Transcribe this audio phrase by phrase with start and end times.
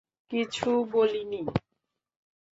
[0.31, 1.41] কিছু বলিনি।